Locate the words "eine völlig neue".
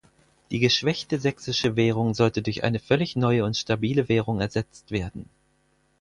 2.63-3.45